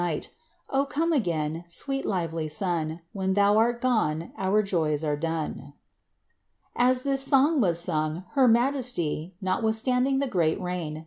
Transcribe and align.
110 0.01 0.31
O 0.71 0.87
oome 0.87 1.15
again, 1.15 1.63
sweet 1.67 2.05
lively 2.07 2.47
sun, 2.47 3.01
When 3.13 3.35
thou 3.35 3.57
art 3.57 3.81
gone, 3.83 4.31
our 4.35 4.63
joys 4.63 5.03
are 5.03 5.15
done 5.15 5.75
1" 6.73 6.77
As 6.89 7.01
this 7.03 7.21
song 7.21 7.61
was 7.61 7.79
sung, 7.79 8.23
her 8.31 8.47
majesty, 8.47 9.35
notwithstanding 9.41 10.17
the 10.17 10.25
great 10.25 10.59
rain 10.59 10.97